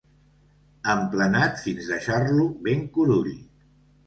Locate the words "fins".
1.67-1.91